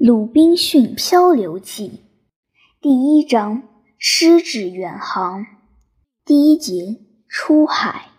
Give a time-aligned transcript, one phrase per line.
[0.06, 1.88] 《鲁滨逊漂流记》
[2.80, 3.64] 第一章：
[3.98, 5.44] 失志远航。
[6.24, 8.10] 第一节：出海。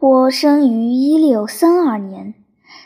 [0.00, 2.34] 我生于一六三二年，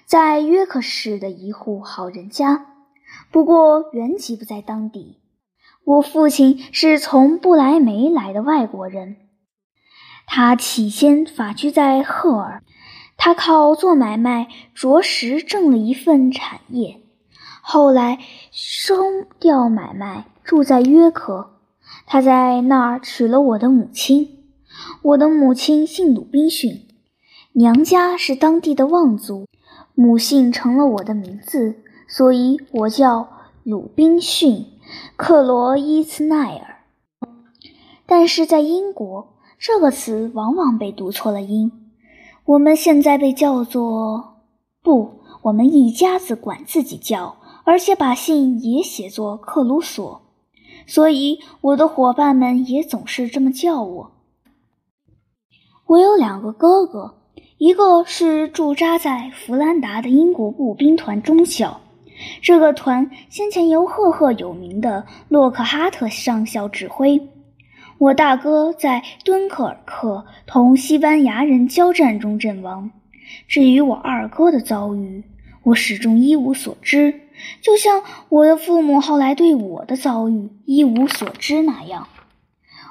[0.04, 2.66] 在约克市的一户好人家，
[3.30, 5.22] 不过原籍不在当地。
[5.84, 9.16] 我父亲是从不来梅来的外国人，
[10.26, 12.62] 他起先法居在赫尔。
[13.16, 17.00] 他靠做买卖着实挣了一份产业，
[17.62, 18.18] 后来
[18.50, 18.94] 收
[19.38, 21.50] 掉买卖，住在约克。
[22.06, 24.44] 他在那儿娶了我的母亲。
[25.02, 26.86] 我的母亲姓鲁滨逊，
[27.52, 29.46] 娘家是当地的望族，
[29.94, 31.76] 母姓成了我的名字，
[32.08, 33.28] 所以我叫
[33.62, 34.52] 鲁滨逊·
[35.16, 36.80] 克罗伊茨奈尔。
[38.04, 41.83] 但是在英国，这个词往往被读错了音。
[42.46, 44.42] 我们现在被叫做
[44.82, 50.20] 不，我们一家子管自己叫，而且把姓也写作克鲁索，
[50.86, 54.10] 所以我的伙伴们也总是这么叫我。
[55.86, 57.14] 我有两个哥哥，
[57.56, 61.80] 一个是驻扎在弗兰达的英国步兵团中校，
[62.42, 67.26] 这个团先前由赫赫有名的洛克哈特上校指挥。
[67.98, 72.90] 我大哥在敦刻尔克同西班牙人交战中阵亡。
[73.46, 75.24] 至于我二哥的遭遇，
[75.62, 77.20] 我始终一无所知，
[77.62, 82.08] 就像我的父母后来对我的遭遇一无所知那样。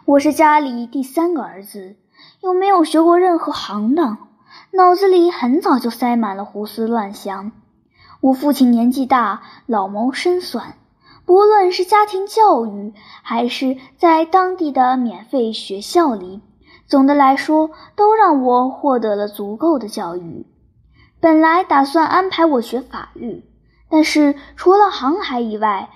[0.05, 1.97] 我是家里第三个儿子，
[2.41, 4.29] 又没有学过任何行当，
[4.71, 7.51] 脑子里很早就塞满了胡思乱想。
[8.21, 10.75] 我父亲年纪大，老谋深算。
[11.25, 16.41] 不论是家庭教育，还是在当地的免费学校里，
[16.85, 20.45] 总的来说都让我获得了足够的教育。
[21.19, 23.45] 本来打算安排我学法律，
[23.89, 25.89] 但是除了航海以外，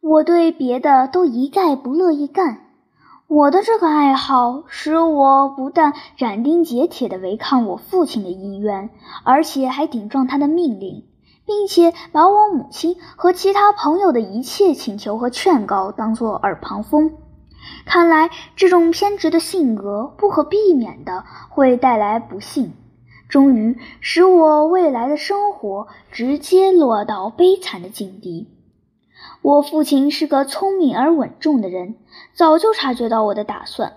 [0.00, 2.58] 我对别的都一概不乐意干。
[3.28, 8.90] 我的这个爱好使我不但斩钉截铁地违抗我父亲的意愿，
[9.24, 11.04] 而且还顶撞他的命令。
[11.46, 17.14] 并且把我母亲和其他朋友的一切请求和劝告当作耳旁风。
[17.84, 22.72] 看来这种偏执的性格不可避免的会带来不幸，
[23.28, 28.48] 终于使我未来的生活直接落到悲惨的境地。
[29.42, 31.96] 我父亲是个聪明而稳重的人，
[32.32, 33.92] 早就察觉到我的打算，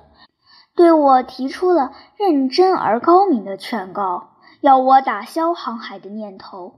[0.75, 6.75] 对我提出了认真而高明的劝告，要我打消航海的念头。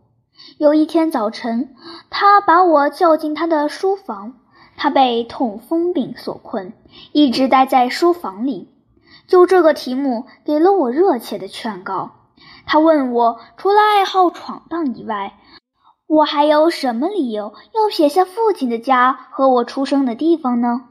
[0.57, 1.75] 有一天早晨，
[2.09, 4.33] 他把我叫进他的书房。
[4.79, 6.71] 他被痛风病所困，
[7.11, 8.69] 一直待在书房里。
[9.25, 12.11] 就这个题目，给了我热切的劝告。
[12.67, 15.39] 他问我，除了爱好闯荡以外，
[16.05, 20.83] 我还有什么理由要撇下父亲的家和我出生的地方呢？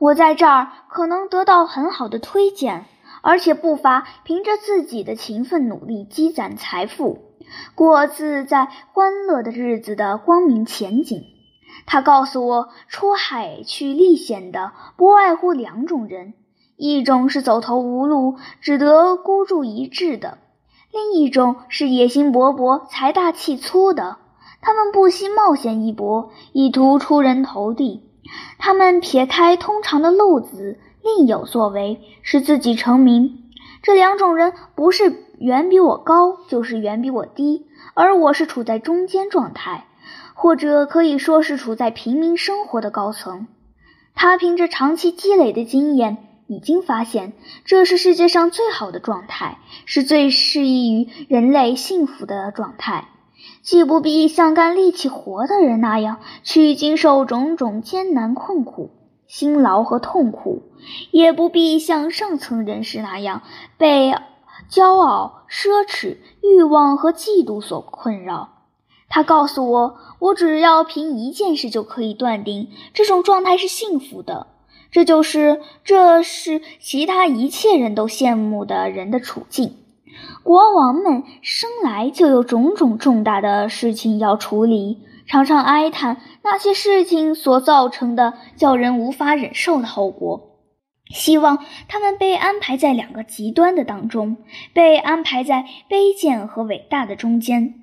[0.00, 2.86] 我在这儿可能得到很好的推荐，
[3.22, 7.27] 而且不乏凭着自己的勤奋努力积攒财富。
[7.74, 11.24] 过自在欢乐的日子的光明前景。
[11.86, 16.34] 他告诉我，出海去历险的不外乎两种人：
[16.76, 20.38] 一种是走投无路，只得孤注一掷的；
[20.92, 24.18] 另一种是野心勃勃、财大气粗的。
[24.60, 28.02] 他们不惜冒险一搏，以图出人头地。
[28.58, 33.50] 他们撇开通常的路子，另有作为，使自己成名。
[33.82, 35.27] 这两种人不是。
[35.40, 39.86] 远比我高，就是远比我低，而我是处在中间状态，
[40.34, 43.46] 或者可以说是处在平民生活的高层。
[44.14, 46.16] 他凭着长期积累的经验，
[46.48, 47.34] 已经发现
[47.64, 53.06] 这是世界上最好的状态，是最适宜于人类幸福的状态，
[53.62, 58.90] 既不必像干力气活的人那样去经受种种艰难困苦、
[59.28, 60.62] 辛劳和痛苦，
[61.12, 63.42] 也不必像上层人士那样
[63.76, 64.12] 被。
[64.70, 68.50] 骄傲、奢侈、欲望和嫉妒所困扰。
[69.08, 74.48] 他告诉我，我只要凭一件事就可以断定这种状态是幸福的，
[74.90, 79.76] 这就是这是其他一切人都羡慕的人的处境。
[80.42, 90.47] 国王们生来就有种种重大的事情要处理，常常哀叹那些事情所造成的叫人无法忍受的后果。
[91.10, 94.36] 希望他们被安排在两个极端的当中，
[94.72, 97.74] 被安排在卑贱和伟大的中间。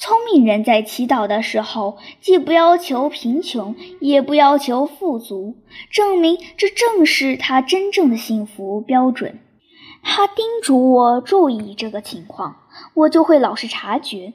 [0.00, 5.56] 聪明人在祈祷的时候，既不要求贫穷，也不要求富足，
[5.90, 9.40] 证明这正是他真正的幸福标准。
[10.04, 12.58] 他叮嘱我注意这个情况，
[12.94, 14.34] 我就会老实察觉。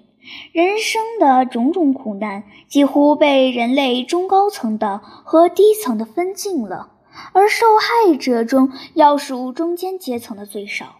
[0.51, 6.92] 人生的种种苦难几乎被人类中高层的和低层的分尽了，
[7.31, 10.97] 而受害者中要数中间阶层的最少。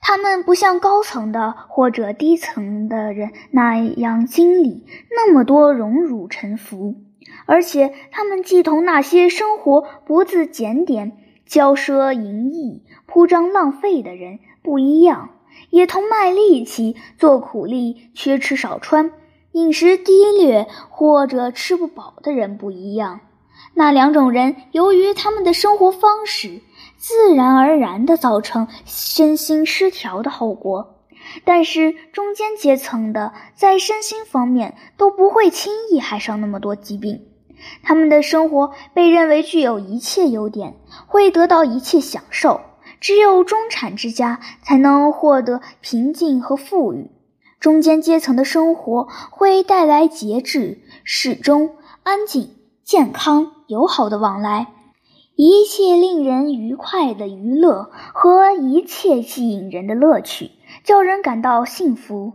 [0.00, 6.96] 他们不像高层的或者低层的人那样经历那么多荣辱沉浮，
[7.46, 11.12] 而且他们既同那些生活不自检点、
[11.46, 15.30] 骄奢淫逸、铺张浪费的人不一样。
[15.70, 19.12] 也同卖力气、做苦力、缺吃少穿、
[19.52, 23.20] 饮食低劣或者吃不饱的人不一样。
[23.80, 26.60] 那两种人由于他们的生活方式，
[26.98, 30.98] 自然而然地造成身心失调的后果。
[31.46, 37.22] 但是中间阶层的在身心方面都不会轻易害上那么多疾病，
[37.82, 40.76] 他们的生活被认为具有一切优点，
[41.06, 42.60] 会得到一切享受。
[43.00, 47.10] 只有中产之家才能获得平静和富裕，
[47.58, 54.66] 中间阶层的生活会带来节制、适中、安静、健康、友好的往来，
[55.36, 60.50] 一切令人愉快的娱乐和一切吸引人的乐趣，
[60.82, 62.32] 叫人感到幸福。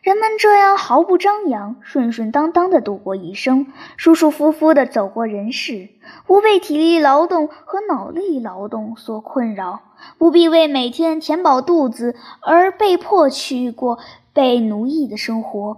[0.00, 3.66] 人们这样毫不张扬、顺顺当当地度过一生，
[3.98, 5.90] 舒舒服服地走过人世，
[6.26, 9.80] 不被体力劳动和脑力劳动所困扰，
[10.16, 13.98] 不必为每天填饱肚子而被迫去过
[14.32, 15.76] 被奴役的生活，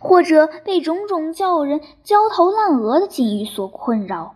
[0.00, 4.34] 或者被种种叫人焦头烂额的境遇所困扰。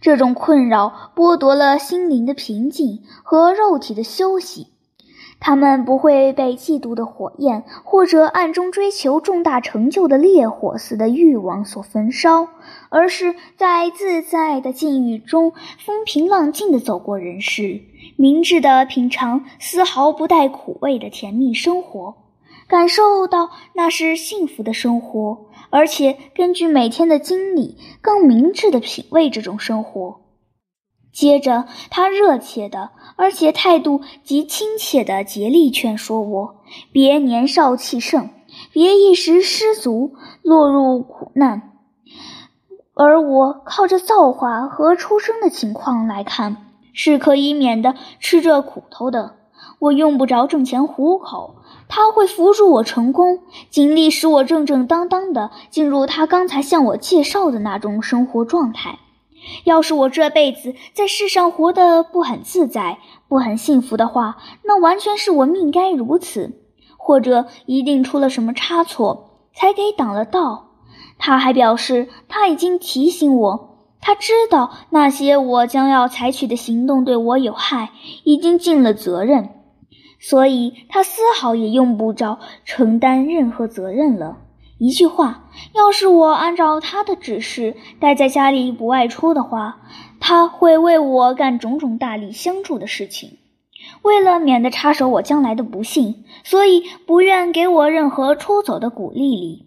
[0.00, 4.68] 这种困扰剥夺了心灵的平静和肉体的休息。
[5.40, 12.48] 他们不会被嫉妒的火焰，或者暗中追求重大成就的烈火似的欲望所焚烧，
[12.88, 15.52] 而是在自在的境遇中
[15.84, 17.82] 风平浪静地走过人世，
[18.16, 22.14] 明智地品尝丝毫不带苦味的甜蜜生活，
[22.66, 30.20] 感受到那是幸福的生活，而且根据每天的经历，更明智地品味这种生活。
[31.12, 36.56] 接着，他热切的，而且态度极亲切的竭力劝说我：
[36.90, 38.30] 别年少气盛，
[38.72, 41.70] 别一时失足落入苦难。
[42.94, 49.36] 而我靠着造化和出生的情况来看，是可以免得吃这苦头的。
[49.78, 51.56] 我用不着挣钱糊口，
[51.96, 53.38] 他会扶助我成功，
[53.70, 58.98] 尽力使我正正当当的进入他刚才向我介绍的那种生活状态。
[59.62, 62.98] 要是我这辈子在世上活得不很自在、
[63.28, 66.64] 不很幸福的话，那完全是我命该如此，
[66.96, 70.70] 或者一定出了什么差错，才给挡了道。
[71.16, 77.90] 他还表示，他已经提醒我，他知道那些我将要采取的行动对我有害，
[78.24, 79.50] 已经尽了责任，
[80.26, 84.38] 所以他丝毫也用不着承担任何责任了。
[84.78, 89.82] 一句话，要是我按照他的指示待在家里不外出的话，
[90.20, 93.36] 他会为我干种种大力相助的事情。
[94.00, 99.66] 为了免得插手我将来的不幸，所以不愿给我任何出走的鼓励力。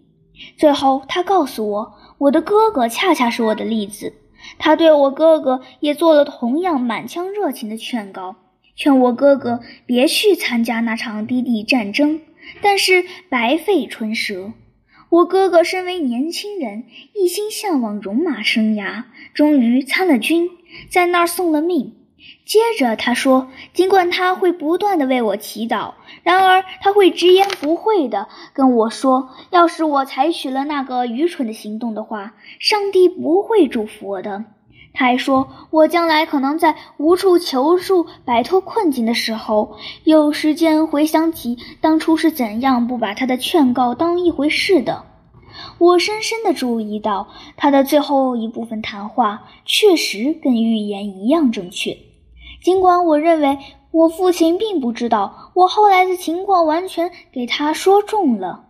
[0.56, 4.12] 最后，他告诉我，我的哥哥恰恰是我的例子。
[4.58, 8.34] 他对我哥哥也做了同样满腔热情的劝告，
[8.78, 12.20] 劝我哥哥别去参加那场低地战争，
[12.62, 14.52] 但是白费唇舌。
[15.10, 19.02] 我哥哥身为年轻人，一心向往戎马生涯，
[19.34, 20.48] 终于参了军，
[20.88, 21.96] 在那儿送了命。
[22.44, 34.44] 接着他说，尽管他会不断的为我祈祷，然而他会直言不讳的跟我说，要是我采取了那个愚蠢的行动的话，上帝不会祝福我的。
[34.98, 45.04] 还说，我将来可能在无处求助、摆脱困境的时候，有时间回想起当初是怎样不把他的劝告当一回事的。
[45.78, 51.96] 我深深地注意到，他的最后一部分谈话确实跟预言一样正确。
[52.64, 53.56] 尽管我认为
[53.92, 58.64] 我父亲并不知道我后来的情况，完全给他说中了。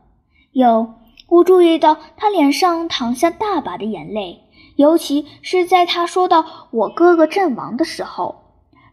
[0.53, 0.93] 有，
[1.31, 4.43] 我注意到他脸上淌下大把的眼泪。
[4.79, 8.45] 尤其是在他说到我哥哥阵亡的时候，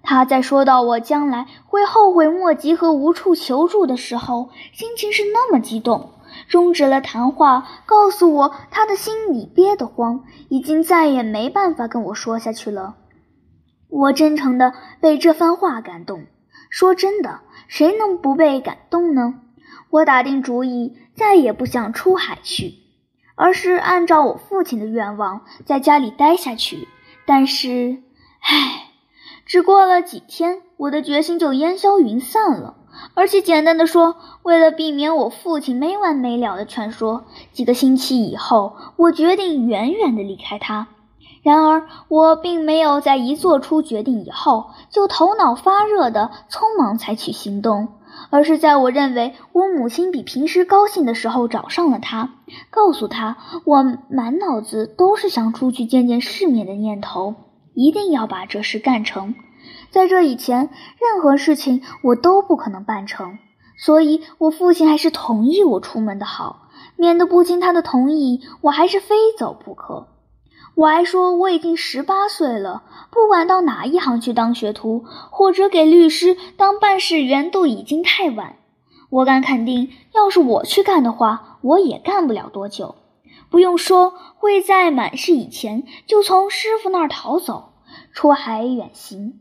[0.02, 6.14] 他在说到我将来会后悔莫及和无处求助的时候，心情是那么激动，
[6.48, 12.96] 终止了谈话，告诉我他的心里憋得慌，已经再也没办法跟我说下去了。
[13.88, 16.26] 我真诚的被这番话感动。
[16.72, 19.36] 说真的，谁能不被感动呢？
[19.92, 22.85] 我打定主意，再也不想出海去。
[23.36, 26.88] 而是按照我父亲的愿望在家里待下去，
[27.26, 28.02] 但是，
[28.40, 28.92] 唉，
[29.46, 32.76] 只过了几天，我的决心就烟消云散了。
[33.14, 40.88] 而且简单的说，为了避免我父亲没完没了的劝说，几个星期以后，我决定远远的离开他。
[41.44, 47.90] 然而，我并没有在一做出决定以后就头脑发热的匆忙采取行动，
[48.36, 52.34] 而是在我认为我母亲比平时高兴的时候找上了他，
[52.70, 57.36] 告诉他我满脑子都是想出去见见世面的念头，
[57.74, 59.36] 一定要把这事干成。
[59.90, 63.40] 在这以前，任何事情我都不可能办成，
[63.78, 70.08] 所以我父亲还是同意我出门的好，免得不经他的同意，我还是非走不可。
[70.76, 78.58] 我还说我已经十八岁了，不管到哪一行去当学徒，或者给律师当办事员，都已经太晚。
[79.10, 82.96] 我敢肯定，要是我去干的话，我也干不了多久。
[83.50, 87.74] 不用说，会在满试以前就从师傅那儿逃走，
[88.12, 89.40] 出海远行。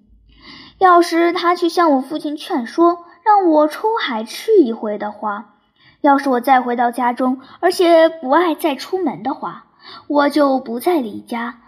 [0.79, 5.55] 要是他去向我父亲劝说，让我出海去一回的话，
[6.00, 9.63] 要是我再回到家中，而且不爱再出门的话。
[10.07, 11.62] 我就不再离家，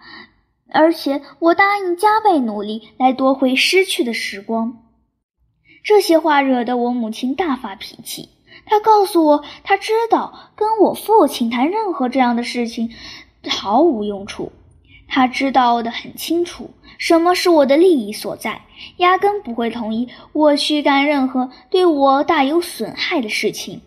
[0.71, 4.83] 而且我答应加倍努力来夺回失去的时光。
[5.83, 8.29] 这些话惹得我母亲大发脾气。
[8.65, 12.91] 她告诉我，她知道跟我父亲谈任何这样的事情
[13.49, 14.51] 毫无用处。
[15.07, 18.63] 她知道的很清楚，什么是我的利益所在，
[18.97, 23.83] 压根不会同意我去干任何对我大有损害的事情。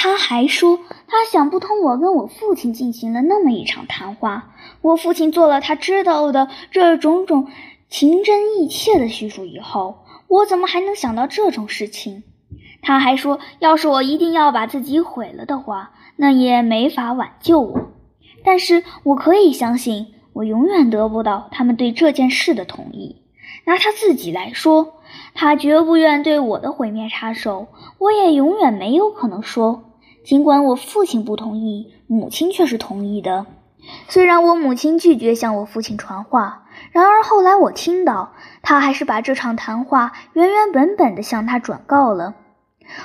[0.00, 0.78] 他还说，
[1.08, 7.48] 他想不通我跟我父亲进行了那么一场谈话，我父亲做了他知道的这种种
[7.88, 12.22] 情真意切的叙述以后，我怎么还能想到这种事情？
[12.80, 17.90] 他还说，要是我一定要把自己毁了的话，那也没法挽救我。
[18.44, 23.16] 但是我可以相信，我永远得不到他们对这件事的同意。
[23.64, 24.94] 拿他自己来说，
[25.34, 27.66] 他绝不愿对我的毁灭插手，
[27.98, 29.86] 我也永远没有可能说。
[30.28, 33.46] 尽管我父亲不同意，母亲却是同意的。
[34.10, 42.34] 虽然我母亲拒绝向我父亲传话，然而后来我听到，他还是把这场谈话原原本本地向他转告了。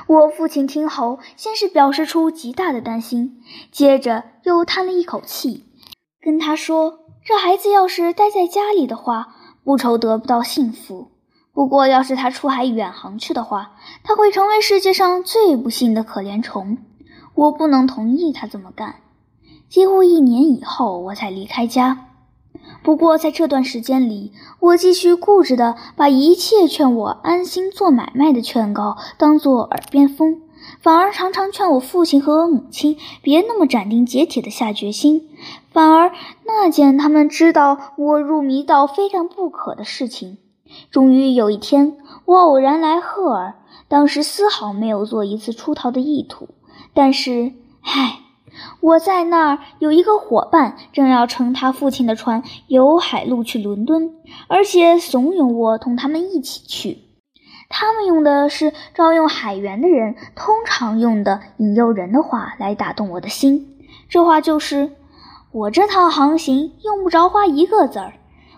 [0.08, 5.63] 我父亲听后，先是表示出极大的担心，接着又叹了一口气，
[6.22, 9.30] 跟他说：“这孩子要是待在家里的话，
[9.63, 11.12] 不愁得不到幸福。
[11.53, 16.77] 不过，要是他出海远航去的话，他会成为世界上最不幸的可怜虫。”
[17.36, 18.96] 我不能同意他这么干。
[19.70, 22.08] 几乎一年以后，我才离开家。
[22.84, 30.42] 不过在这段时间里，我继续固执地把一切劝我安心做买卖的劝告当作耳边风，
[30.80, 35.30] 反而常常劝我父亲和我母亲别那么斩钉截铁地下决心。
[35.72, 36.12] 反而
[36.46, 40.38] 那件他们知道我入迷到非干不可的事情，
[40.92, 43.56] 终于有一天，我偶然来赫尔，
[43.88, 46.50] 当时丝毫没有做一次出逃的意图。
[46.94, 48.20] 但是，唉，
[48.82, 54.14] 我在那儿有一个伙伴，正要乘他父亲的船游海路去伦敦，
[54.48, 57.00] 而且怂恿我同他们一起去。
[57.70, 63.76] 他们用的是招用海员的人通常用的引诱人的话来打动我的心。
[64.08, 64.92] 这话就是：
[65.52, 68.14] 我这趟航行用不着花一个子儿。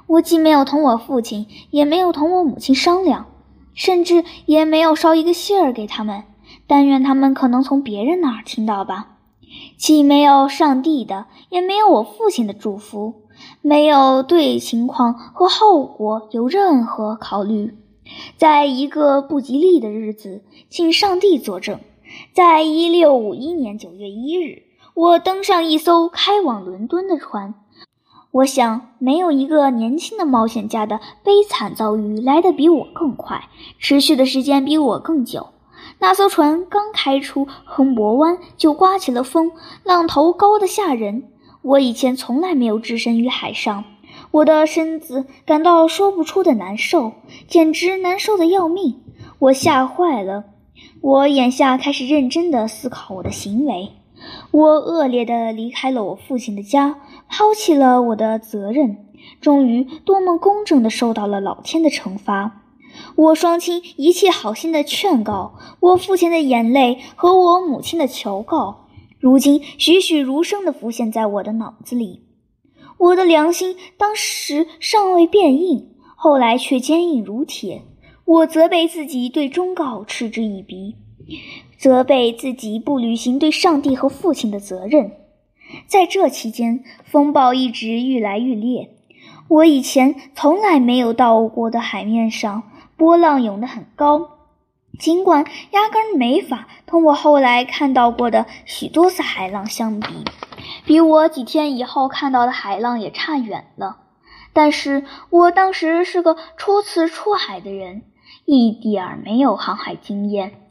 [0.07, 3.27] 我既没有同我父亲，也没有同我母亲商量，
[3.73, 6.23] 甚至也没有捎一个信儿给他们。
[6.67, 9.17] 但愿他们可能从别人那儿听到吧，
[9.77, 13.13] 既没有上帝的，也没有我父亲的祝福，
[13.61, 17.75] 没有对情况和后果有任何考虑。
[18.37, 21.79] 在一个不吉利的日子，请上帝作证，
[22.33, 27.55] 在一六五一年九月一日，我登上一艘开往伦敦的船。
[28.31, 35.47] 我想，没有一个年轻的冒险家的悲惨遭遇来得比我更快，持续的时间比我更久。
[35.99, 39.51] 那艘船刚开出亨伯湾，就刮起了风，
[39.83, 41.29] 浪头高得吓人。
[41.61, 43.85] 我以前从来没有置身于海上，
[44.31, 47.13] 我的身子感到说不出的难受，
[47.47, 49.01] 简直难受的要命。
[49.39, 50.43] 我吓坏了。
[51.01, 53.93] 我眼下开始认真地思考我的行为。
[54.51, 56.99] 我恶劣地离开了我父亲的家，
[57.29, 59.05] 抛弃了我的责任，
[59.41, 62.61] 终于多么公正地受到了老天的惩罚。
[63.15, 68.87] 我双亲一切好心的劝告，我父亲的眼泪和我母亲的求告，
[69.19, 72.23] 如今栩栩如生地浮现在我的脑子里。
[72.97, 77.83] 我的良心当时尚未变硬，后来却坚硬如铁。
[78.25, 80.95] 我责备自己对忠告嗤之以鼻，
[81.77, 85.11] 责备自己不履行对上帝和父亲的责任。
[85.87, 88.91] 在这期间，风暴一直愈来愈烈。
[89.47, 92.63] 我以前从来没有到过的海面上。
[92.97, 94.29] 波浪涌得很高，
[94.97, 100.23] 尽管压根没法同我后来看到过的许多次海浪相比，
[100.85, 103.97] 比我几天以后看到的海浪也差远了。
[104.53, 108.03] 但是我当时是个初次出海的人，
[108.45, 110.61] 一点儿没有航海经验。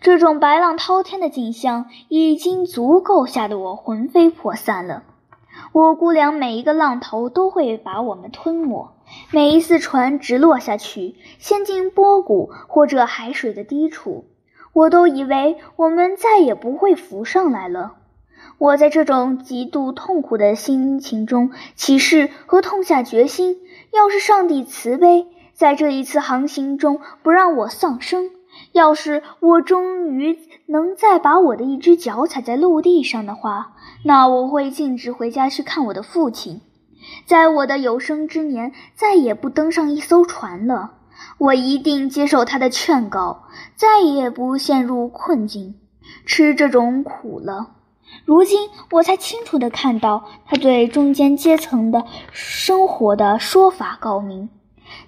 [0.00, 5.02] 这种白浪滔天的景象已经足够吓得我魂飞魄散了。
[5.72, 8.94] 我估量每一个浪头都会把我们吞没，
[9.30, 14.24] 每一次船直落下去，陷进波谷或者海水的低处，
[14.72, 17.94] 我都以为我们再也不会浮上来了。
[18.58, 23.58] 我在这种极度痛苦的心情中起誓和痛下决心：
[23.92, 28.30] 要是上帝慈悲，在这一次航行中不让我丧生。
[28.72, 33.74] 要是我终于能再把我的一只脚踩在陆地上的话，
[34.04, 36.60] 那我会径直回家去看我的父亲，
[37.26, 40.92] 在我的有生之年再也不登上一艘船了。
[41.38, 45.74] 我一定接受他的劝告，再也不陷入困境，
[46.24, 47.70] 吃这种苦了。
[48.24, 54.48] 如今我才清楚地看到他对中间阶层的生活的说法高明，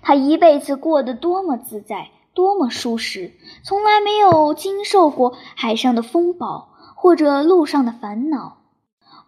[0.03, 2.09] 他一辈子过得多么自在。
[2.33, 3.33] 多么舒适，
[3.65, 8.59] 从来没有经受过海上的风暴或者路上的烦恼。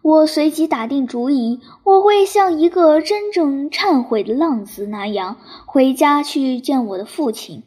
[0.03, 7.63] 我随即打定主意，我会像一个真正忏悔的浪子那样回家去见我的父亲。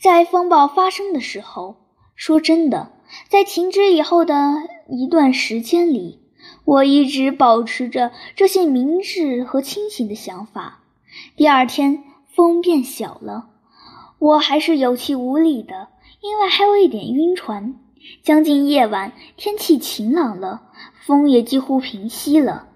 [0.00, 1.76] 在风暴发生的时候，
[2.16, 2.90] 说真的，
[3.28, 4.54] 在停止以后的
[4.88, 6.18] 一段时间里，
[6.64, 10.80] 我一直保持着这些明智和清醒的想法。
[11.36, 12.02] 第二天，
[12.34, 13.46] 风变小了。
[14.18, 17.76] 我还是有气无力的，因为还有一点晕船。
[18.22, 20.62] 将近夜晚，天气晴朗了，
[21.04, 22.68] 风也几乎平息了。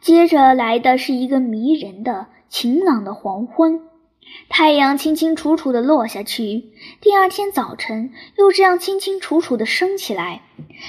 [0.00, 3.80] 接着来的是一个迷人的晴朗的黄昏，
[4.48, 6.72] 太阳清清楚楚地落下去。
[7.00, 10.42] 第二天早晨又这样清清楚楚地升起来，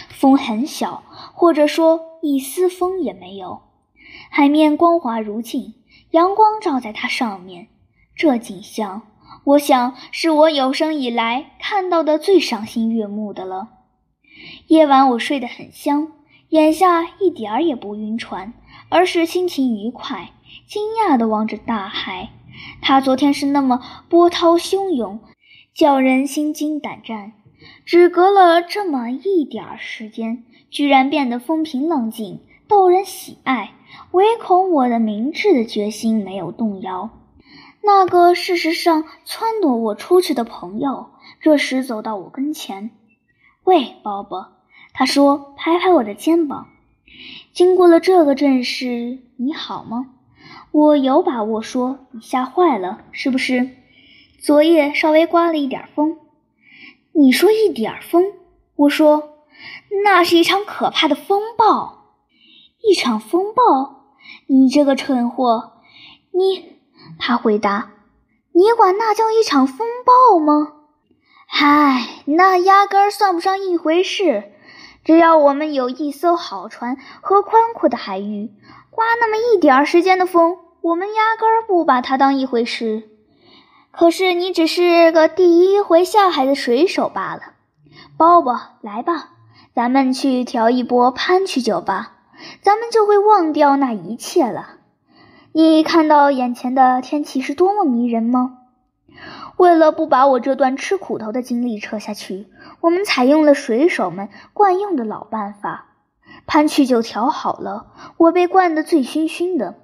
[0.10, 3.62] 风很小，或者说一丝风也没有。
[4.30, 5.75] 海面光滑如镜，
[6.12, 7.67] 阳光照在它上面，
[8.15, 9.04] 这景象。
[9.43, 13.69] 我想是我有生以来看到的最赏心悦目的了。
[14.67, 16.12] 夜晚我睡得很香，
[16.49, 18.53] 眼下一点儿也不晕船，
[18.89, 20.31] 而是心情愉快，
[20.67, 22.29] 惊讶地望着大海。
[22.81, 25.19] 它昨天是那么波涛汹涌，
[25.73, 27.34] 叫人心惊胆战，
[27.86, 33.71] 只隔了这么一点儿时间，居然变得风平浪静，逗人喜爱。
[34.12, 37.10] 唯恐我的明智的决心没有动摇。
[37.81, 41.08] 那个事实上撺掇我出去的朋友，
[41.39, 42.91] 这时走到我跟前。
[43.63, 44.47] “喂，鲍勃。”
[44.97, 46.69] 他说，拍拍我的肩膀。
[47.51, 50.08] “经过了这个阵势，你好吗？”
[50.71, 53.71] 我有把握说：“你吓坏了，是不是？
[54.39, 56.17] 昨夜稍微刮了一点风。”
[57.12, 58.23] 你说一点风？
[58.75, 59.39] 我说，
[60.03, 62.13] 那是一场可怕的风暴。
[62.81, 64.13] 一场风暴？
[64.47, 65.73] 你这个蠢货，
[66.31, 66.77] 你！
[67.19, 67.91] 他回答
[68.53, 70.73] ：“你管那叫一场风暴吗？
[71.47, 74.51] 嗨，那压根儿算不上一回事。
[75.06, 78.52] 只要我们有一艘好船和宽阔的海域，
[78.89, 83.04] 刮那么一点儿时间的风，我们压根儿不把它当一回事。
[83.91, 87.54] 可是你只是个第一回下海的水手罢了。
[88.18, 89.30] 包包，来吧，
[89.76, 92.13] 咱们去调一波潘曲酒吧，
[92.62, 94.70] 咱们就会忘掉那一切了。”
[95.54, 98.55] 你看到眼前的天气是多么迷人吗？
[99.58, 102.48] 为了不把我这段吃苦头的经历扯下去，
[102.82, 105.96] 我们采用了水手们惯用的老办法。
[106.48, 109.76] 潘曲酒调好了，我被灌得醉醺醺的。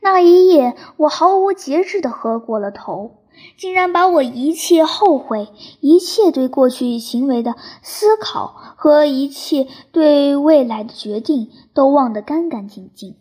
[0.00, 3.24] 那一夜，我毫无节制地喝过了头，
[3.56, 5.48] 竟然把我一切后悔、
[5.80, 13.16] 一切对过去行为的思考和一切对未来的决定都忘得干干净净。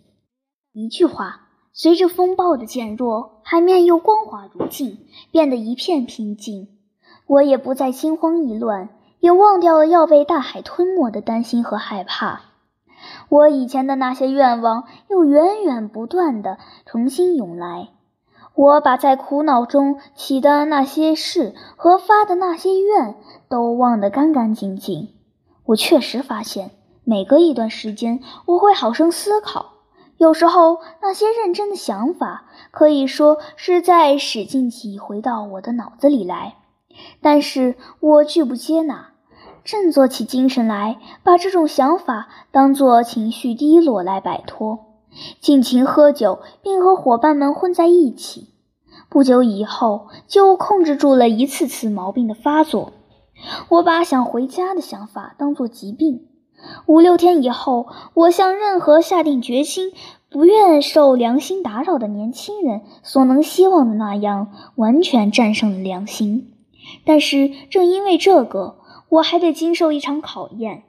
[0.74, 1.42] 一句话。
[1.76, 6.69] 随着风暴的减弱，海面又光滑如镜，变得一片平静。
[7.27, 12.41] 我也不再心慌意乱，也忘掉了要被大海吞没的担心和害怕。
[13.29, 17.89] 我以前的那些愿望又源源不断地重新涌来。
[18.56, 23.15] 我把在苦恼中起的那些事和发的那些愿
[23.49, 25.10] 都忘得干干净净。
[25.65, 26.71] 我确实发现，
[27.03, 29.72] 每隔一段时间，我会好生思考。
[30.23, 36.55] 有时候，那些认真的想法可以说是在使劲挤回到我的脑子里来，
[37.21, 39.09] 但是我拒不接纳，
[39.65, 44.79] 振作起精神来，把这种想法当作情绪低落来摆脱，
[45.41, 48.47] 尽情喝酒，并和伙伴们混在一起。
[49.09, 52.93] 不久以后就控制住了一次次毛病的发作。
[53.67, 56.29] 我把想回家的想法当作疾病。
[56.86, 59.91] 五六天以后，我像任何下定决心
[60.30, 66.54] 不愿受良心打扰的年轻人所能希望的那样，完全战胜了良心。
[67.06, 68.78] 但是正因为这个，
[69.10, 70.84] 我还得经受一场考验。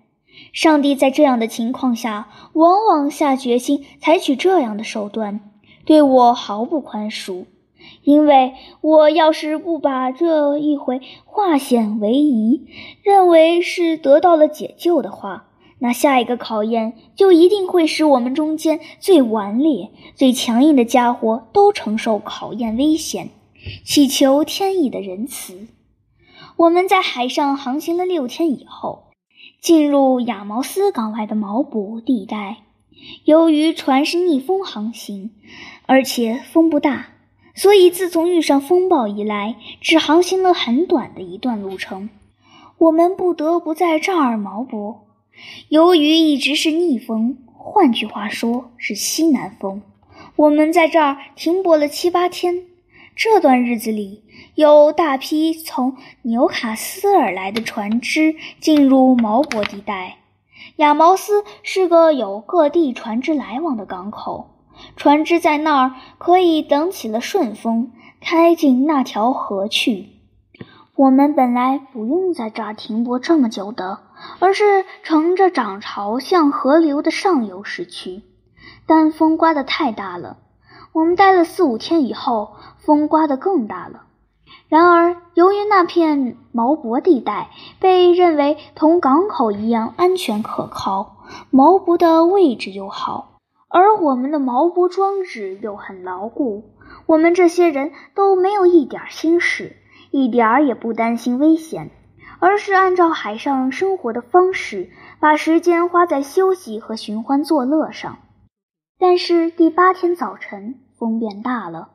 [0.52, 5.40] 上帝在这样的情况下，往往下决心采取这样的手段，
[5.84, 7.44] 对我毫不宽恕。
[8.02, 12.66] 因为我要是不把这一回化险为夷，
[13.02, 15.44] 认为是得到了解救的话，
[15.84, 23.28] 那下一个考验就一定会使我们中间最顽劣、最强硬的家伙都承受考验危险，
[23.84, 25.68] 祈求天意的仁慈。
[26.56, 29.10] 我们在海上航行了六天以后，
[29.60, 32.56] 进入亚毛斯港外的毛博地带。
[33.26, 35.32] 由于船是逆风航行，
[35.84, 37.08] 而且风不大。
[37.54, 42.08] 所以，自从遇上风暴以来，只航行了很短的一段路程。
[42.78, 45.03] 我们不得不在这儿锚泊。
[45.68, 49.82] 由于一直是逆风，换句话说是西南风，
[50.36, 52.64] 我们在这儿停泊了七八天。
[53.16, 54.22] 这段日子里，
[54.56, 60.16] 有大批从纽卡斯尔来的船只进入毛博地带。
[60.76, 64.50] 亚毛斯是个有各地船只来往的港口。
[64.96, 70.13] 船只在那儿可以等起了顺风，开进那条河去。
[70.96, 73.98] 我们本来不用在这儿停泊这么久的，
[74.38, 78.22] 而是乘着涨潮向河流的上游驶去。
[78.86, 80.36] 但风刮得太大了，
[80.92, 84.04] 我们待了四五天以后，风刮得更大了。
[84.68, 93.40] 然而，由于那片毛博地带被认为同港口一样安全可靠，毛博的位置又好。
[93.68, 96.62] 而我们的毛博装置又很牢固，
[97.06, 99.76] 我们这些人都没有一点心事，
[100.16, 101.90] 一点儿也不担心危险，
[102.38, 108.18] 而是按照海上生活的方式，把时间花在休息和寻欢作乐上。
[108.96, 111.88] 但是第八天早晨，风变大了，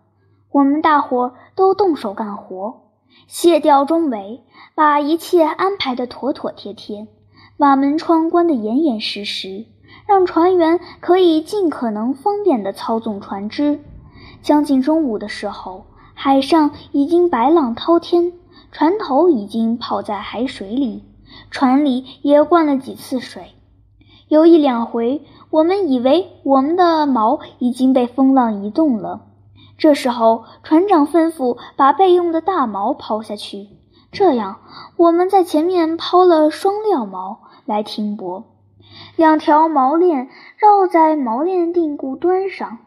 [0.52, 2.82] 我们大伙都动手干活，
[3.28, 4.42] 卸掉中桅，
[4.76, 7.08] 把一切安排得妥妥帖帖，
[7.58, 9.66] 把门窗关得严严实实。
[10.06, 13.80] 让船员可以尽可能方便地操纵船只。
[14.42, 15.86] 将近中午的时候，
[16.22, 18.34] 海上已经白浪滔天，
[18.74, 21.06] 船头已经泡在海水里，
[21.50, 23.54] 船里也灌了几次水。
[24.28, 29.28] 有一两回，我们以为我们的锚已经被风浪移动了。
[29.78, 33.70] 这时候，船长吩咐把备用的大锚抛下去，
[34.12, 34.60] 这样
[34.98, 38.44] 我们在前面抛了双料锚来停泊。
[39.16, 40.28] 两条锚链
[40.58, 42.80] 绕在锚链定固端上。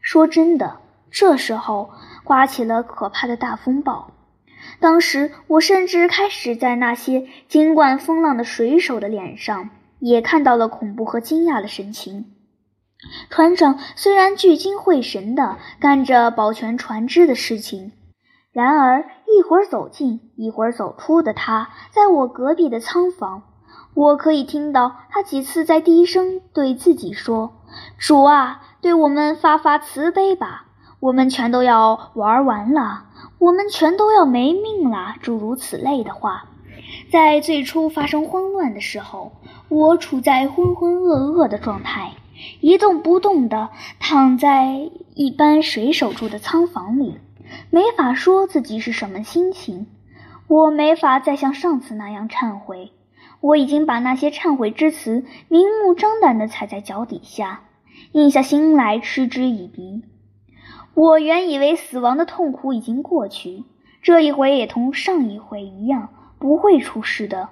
[0.00, 0.78] 说真的，
[1.10, 1.90] 这时候
[2.30, 4.12] 刮起了可怕的大风暴。
[4.78, 12.26] 当时我甚至开始在那些经惯风浪的水手的脸上也看到了恐怖和惊讶的神情。
[13.30, 17.90] 船长虽然聚精会神地干着保全船只的事情，
[18.52, 23.42] 然而一会儿走进，一会儿走出的他，在我隔壁的舱房。
[23.94, 27.64] 我可以听到他几次在低声对自己说
[27.98, 30.66] ：“主啊，对我们发发慈悲吧！
[31.00, 33.06] 我们全都要玩完了，
[33.38, 36.44] 我们全都要没命了。”诸如此类的话。
[37.10, 39.32] 在最初发生慌乱的时候，
[39.68, 42.12] 我处在浑浑噩噩的状态，
[42.60, 47.18] 一动不动地躺在一般水手住的舱房里，
[47.70, 49.86] 没法说自己是什么心情。
[50.48, 52.92] 我没法再像上次那样忏悔。
[53.40, 57.62] 我已经把那些忏悔之词明目张胆地踩在脚底下，
[58.12, 60.02] 硬下心来嗤之以鼻。
[60.94, 63.64] 我原以为死亡的痛苦已经过去，
[64.02, 67.48] 这一回也同上一回一样不会出事的。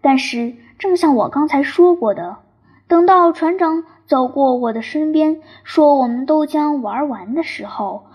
[0.00, 2.38] 但是，正像我刚才说过的，
[2.86, 8.06] 等到船长走过我的身边，说我们都将玩完的时候，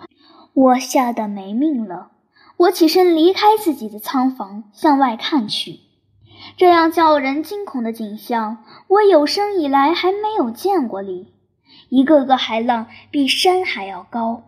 [0.53, 2.09] 我吓得没命了。
[2.57, 5.79] 我起身离开自己的舱房，向外看去。
[6.57, 11.33] 这样叫人惊恐的景象，我有生以来还没有见过哩。
[11.89, 14.43] 一个个海浪比山还要高，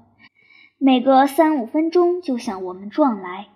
[0.86, 3.48] 每隔三五分钟就向我们撞来。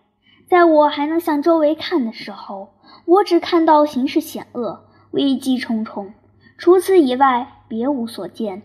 [0.47, 2.69] 在我还能向周围看的时候，
[3.03, 6.13] 我只看到形势险恶、危机重重，
[6.57, 8.61] 除此以外别无所见。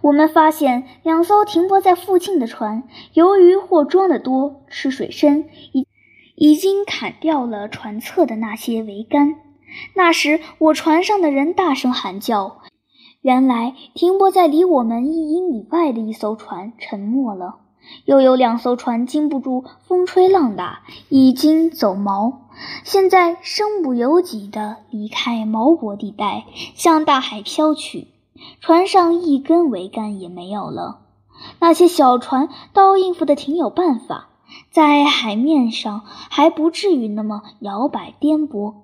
[0.00, 5.86] 我们发现两艘停泊在附近的船，由于货装的多，吃水深，已。
[6.36, 9.36] 已经砍掉了船侧的那些桅杆。
[9.94, 12.62] 那时，我船上的人大声喊叫。
[13.20, 17.58] 原来，停泊在离我们一英里外的一艘船沉没了。
[18.04, 22.34] 又有两艘船经不住风吹浪打，已经走锚，
[22.84, 28.08] 现在身不由己地离开锚泊地带，向大海飘去。
[28.60, 31.00] 船上一根桅杆也没有了。
[31.58, 34.28] 那些小船倒应付的挺有办法，
[34.70, 38.74] 在海面上还不至于那么摇摆颠簸。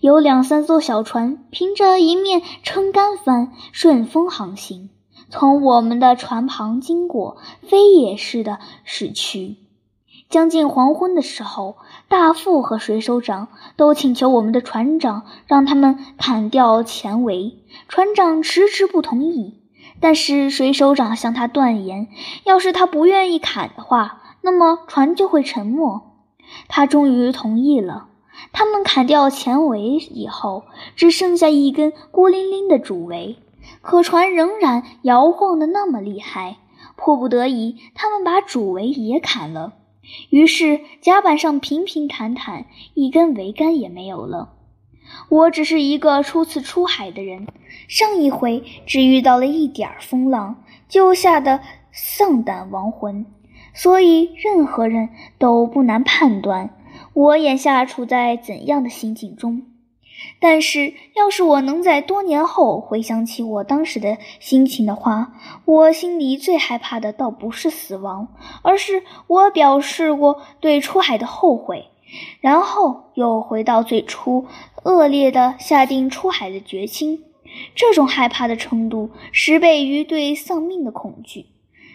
[0.00, 4.90] 有两三艘小船凭着一面撑杆帆顺风航行。
[5.36, 9.56] 从我们的船旁经过，飞也似的驶去。
[10.30, 11.74] 将近黄昏的时候，
[12.06, 17.54] 大副和水手长都请求我们的船长让他们砍掉前桅，
[17.88, 19.54] 船长迟迟不同意。
[19.98, 22.06] 但是水手长向他断言，
[22.44, 26.12] 要是他不愿意砍的话，那么船就会沉没。
[26.68, 28.06] 他终于同意了。
[28.52, 29.78] 他们砍掉前桅
[30.12, 30.62] 以后，
[30.94, 33.34] 只剩下一根孤零零的主桅。
[33.84, 36.56] 可船仍然摇晃得那么厉害，
[36.96, 39.74] 迫不得已，他们把主桅也砍了。
[40.30, 44.54] 于是甲板上平平坦坦，一根桅杆也没有了。
[45.28, 47.46] 我只是一个初次出海的人，
[47.86, 51.60] 上一回只遇到了一点风浪，就吓得
[51.92, 53.26] 丧胆亡魂，
[53.74, 56.70] 所以任何人都不难判断
[57.12, 59.62] 我眼下处在怎样的心境中。
[60.40, 65.32] 但是，要是我能在多年后回想起我当时的心情的话，
[65.64, 68.28] 我心里最害怕的倒不是死亡，
[68.62, 71.86] 而是我表示过对出海的后悔，
[72.40, 74.46] 然后又回到最初，
[74.84, 77.24] 恶劣的下定出海的决心。
[77.74, 81.46] 这种害怕的程度十倍于对丧命的恐惧。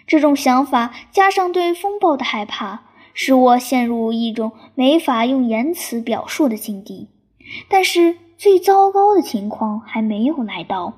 [0.06, 2.82] 这种想法加上对风暴的害怕，
[3.14, 7.08] 使我陷入一种没法用言辞表述的境地。
[7.68, 10.92] 但是最糟糕的情况还没有来到，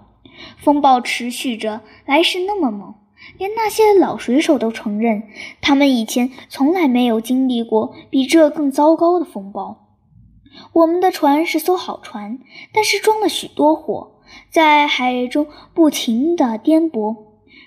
[0.58, 2.94] 风暴持续着，来势那么猛，
[3.38, 5.24] 连那些老水手都承认，
[5.60, 9.78] 他们以前从来没有经历过比这更糟糕的风暴。
[10.74, 12.38] 我们的船是艘好船，
[12.72, 17.16] 但是装了许多货，在海中不停地颠簸，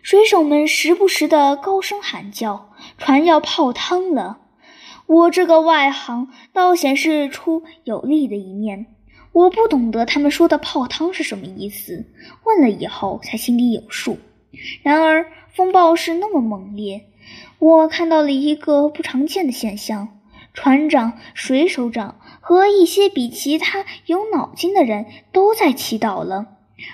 [0.03, 4.37] 水手们时不时地高声喊叫，船要泡汤了。
[5.07, 8.87] 我这个外行倒显示出有利的一面，
[9.31, 12.05] 我不懂得他们说的泡汤是什么意思，
[12.43, 14.17] 问了以后才心里有数。
[14.81, 17.05] 然而风暴是那么猛烈，
[17.59, 20.19] 我看到了一个不常见的现象：
[20.53, 26.47] 船长、水手长和一些比其他有脑筋的人都在祈祷了，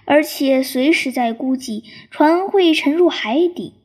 [0.05, 3.75] 而且随时在估计船会沉入海底。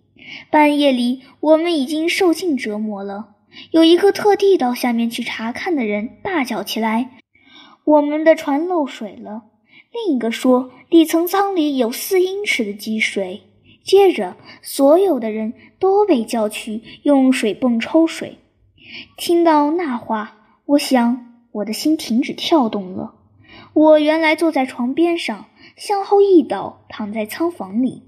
[0.51, 3.36] 半夜里，我们已经受尽折磨了。
[3.71, 7.21] 有一个特地到下面去查看的人大叫起来
[7.85, 9.45] ：“我们的船漏水了！”
[9.93, 13.43] 另一个说：“底层舱里有四英尺的积水。”
[13.83, 18.39] 接着，所有的人都被叫去用水泵抽水。
[19.17, 23.15] 听到那话，我想我的心停止跳动了。
[23.73, 28.03] 我原来坐在床边上，向后一倒，躺在舱房里。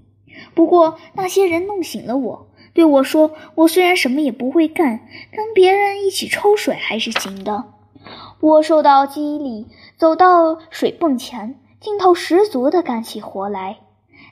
[0.53, 2.48] 不过那些人弄醒了我。
[2.79, 5.01] 对我说：“我虽然什么也不会干，
[5.33, 7.65] 跟别人一起抽水还是行的。”
[8.39, 13.79] 我受到激励，走到水泵前，劲头十足地干起活来。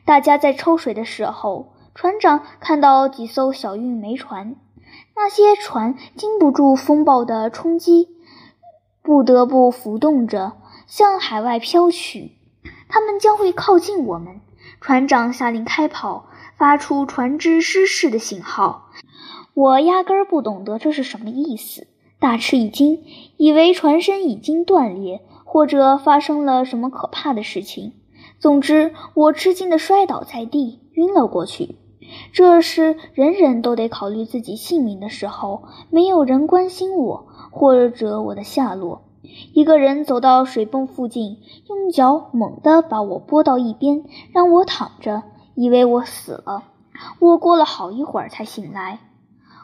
[0.05, 4.55] 大家在抽水的时候，船长看到几艘小运煤船，
[5.13, 8.07] 那些船经不住风暴的冲击，
[9.01, 10.53] 不得不浮动着
[10.88, 12.38] 向海外飘去。
[12.88, 14.39] 他们将会靠近我们。
[14.79, 16.27] 船长下令开跑。
[16.58, 18.89] 发出船只失事的信号，
[19.54, 21.86] 我压根儿不懂得这是什么意思，
[22.20, 23.04] 大吃一惊，
[23.38, 27.93] 以为船身已经断裂，或者发生了什么可怕的事情。
[28.39, 31.76] 总之，我吃惊地摔倒在地，晕了过去。
[32.32, 39.04] 这是人人都得考虑自己性命的时候，没有人关心我或者我的下落。
[39.54, 45.22] 一个人走到水泵附近，用脚猛地把我拨到一边，让我躺着。
[45.58, 46.65] 以为我死了，
[47.17, 49.00] 我过了好一会儿才醒来。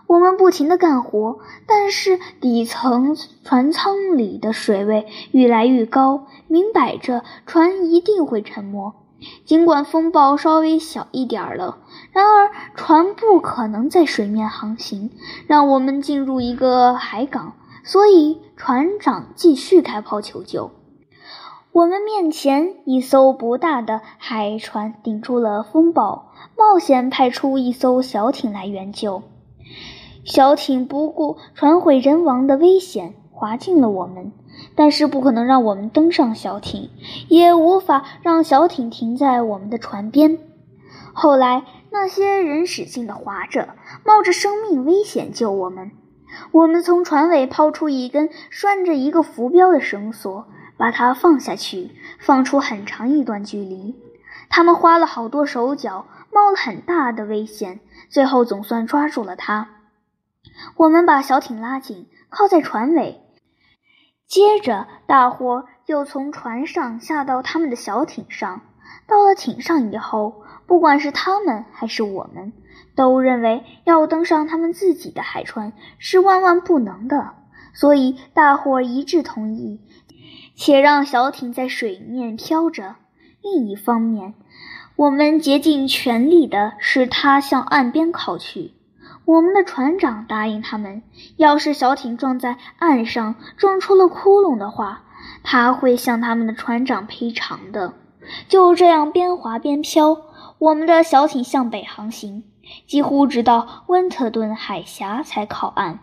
[0.08, 8.96] 我们不停地干活，但是底层船舱里的水位愈来愈高，明摆着船一定会沉没。
[9.46, 11.78] 尽管风暴稍微小一点了，
[12.12, 15.12] 然而船不可能在水面航行，
[15.46, 17.54] 让我们进入一个海港，
[17.84, 20.72] 所以船长继续开炮求救。
[21.74, 29.24] 我们面前一艘不大的海船顶住了风暴，冒险派出一艘小艇来援救。
[30.24, 34.32] 小艇不顾船毁人亡的危险，划进了我们，
[34.76, 36.92] 但是不可能让我们登上小艇，
[37.28, 40.38] 也无法让小艇停在我们的船边。
[41.12, 43.70] 后来，那些人使劲地划着，
[44.06, 45.90] 冒着生命危险救我们。
[46.52, 50.46] 我们从船尾抛出一根拴着一个浮标的绳索，
[50.84, 53.96] 把它放下去，放出很长一段距离。
[54.50, 59.69] 他们花了好多手脚，冒了很大的危险，最后总算抓住了它。
[60.76, 63.22] 我们把小艇拉紧，靠在船尾。
[64.28, 68.60] 接着，大伙又从船上下到他们的小艇上。
[69.08, 72.52] 到了艇上以后，不管是他们还是我们，
[72.93, 77.36] 都认为要登上他们自己的海船是万万不能的，
[77.74, 79.80] 所以大伙一致同意，
[80.56, 82.96] 且让小艇在水面漂着。
[83.42, 84.34] 另一方面，
[84.96, 88.74] 我们竭尽全力地使它向岸边靠去。
[89.26, 91.02] 我们的船长答应他们，
[91.38, 95.04] 要是小艇撞在岸上，撞出了窟窿的话，
[95.44, 97.94] 他会向他们的船长赔偿的。
[98.48, 100.18] 就这样，边划边漂，
[100.60, 102.44] 我们的小艇向北航行，
[102.86, 106.00] 几乎直到温特顿海峡才靠岸。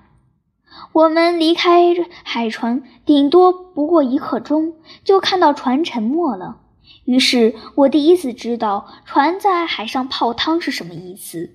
[0.92, 6.58] 我们离开海船，顶多不过一刻钟，就看到船沉没了。
[7.04, 11.50] 于是我第一次知道船在海上泡汤是什么意思。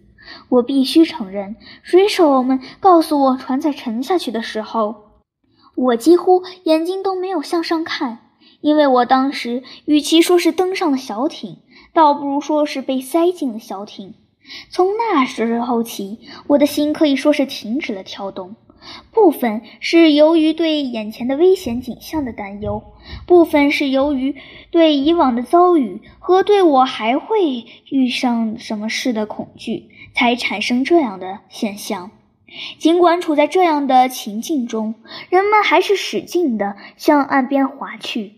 [0.50, 5.12] 我必须承认，水手们告诉我船在沉下去的时候，
[5.76, 11.60] 我几乎眼睛都没有向上看，因为我当时与其说是登上了小艇，
[11.94, 14.16] 倒不如说是被塞进了小艇。
[14.72, 18.56] 从那时候起，我的心可以说是停止了跳动。
[19.12, 22.84] 部分是由于对眼前的危险景象的担忧，
[23.26, 24.36] 部分是由于
[24.72, 32.12] 对以往的遭遇和对我还会遇上什么事的恐惧，才产生这样的现象。
[32.78, 34.96] 尽管处在这样的情境中，
[35.30, 38.34] 人们还是使劲地向岸边划去。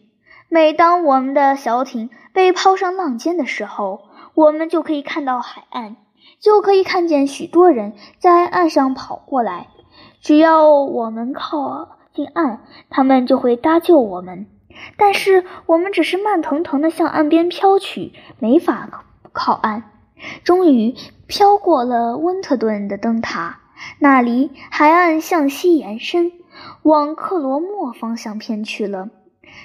[0.50, 4.02] 每当我们的小艇被抛上浪尖的时候，
[4.34, 5.98] 我们就可以看到海岸，
[6.40, 9.68] 就可以看见许多人在岸上跑过来。
[10.22, 14.48] 只要我们靠近岸，他们就会搭救我们。
[14.98, 19.84] 但是我们只是慢腾腾地向岸边飘去，没法靠岸。
[20.44, 20.96] 终于
[21.28, 23.60] 飘过了温特顿的灯塔，
[24.00, 26.32] 那里海岸向西延伸，
[26.84, 29.10] 往克罗莫方向偏去了。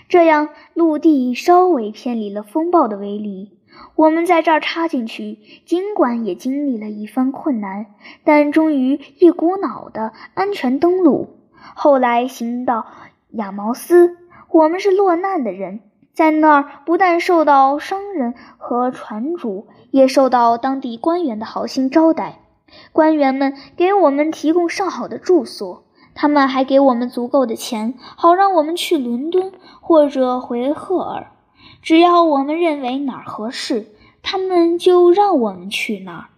[0.09, 3.59] 这样，陆地稍微偏离了风暴的威力。
[3.95, 7.87] 我们在这儿插进去，尽管也经历了一番困难，
[8.25, 11.37] 但终于一股脑的安全登陆。
[11.75, 12.87] 后来行到
[13.31, 14.17] 亚毛斯，
[14.51, 15.81] 我们是落难的人，
[16.13, 22.41] 在那儿不但受到商人和船主，也受到当地官员的好心招待。
[22.93, 31.27] 官员们给我们提供上好的住所，他们还给我们足够的钱，好让我们去伦敦或者回赫尔。
[31.83, 33.93] 只要我们认为哪儿合适，
[34.23, 36.32] 他们就让我们去哪儿。